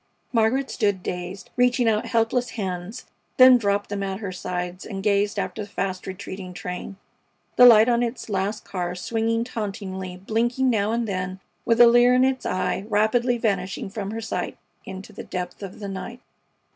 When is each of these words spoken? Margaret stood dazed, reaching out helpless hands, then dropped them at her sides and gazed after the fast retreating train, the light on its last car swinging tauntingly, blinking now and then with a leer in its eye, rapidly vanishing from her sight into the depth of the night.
Margaret 0.33 0.71
stood 0.71 1.03
dazed, 1.03 1.51
reaching 1.55 1.87
out 1.87 2.07
helpless 2.07 2.49
hands, 2.57 3.05
then 3.37 3.59
dropped 3.59 3.89
them 3.91 4.01
at 4.01 4.17
her 4.19 4.31
sides 4.31 4.83
and 4.83 5.03
gazed 5.03 5.37
after 5.37 5.61
the 5.61 5.69
fast 5.69 6.07
retreating 6.07 6.55
train, 6.55 6.97
the 7.55 7.67
light 7.67 7.87
on 7.87 8.01
its 8.01 8.27
last 8.27 8.65
car 8.65 8.95
swinging 8.95 9.43
tauntingly, 9.43 10.17
blinking 10.17 10.71
now 10.71 10.91
and 10.91 11.07
then 11.07 11.39
with 11.65 11.79
a 11.79 11.85
leer 11.85 12.15
in 12.15 12.23
its 12.23 12.47
eye, 12.47 12.83
rapidly 12.89 13.37
vanishing 13.37 13.91
from 13.91 14.09
her 14.09 14.21
sight 14.21 14.57
into 14.85 15.13
the 15.13 15.23
depth 15.23 15.61
of 15.61 15.79
the 15.79 15.87
night. 15.87 16.19